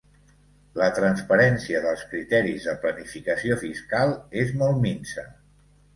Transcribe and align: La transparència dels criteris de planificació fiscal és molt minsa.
La 0.79 0.87
transparència 0.99 1.83
dels 1.83 2.01
criteris 2.13 2.65
de 2.69 2.75
planificació 2.87 3.61
fiscal 3.65 4.19
és 4.45 4.59
molt 4.63 4.85
minsa. 4.87 5.27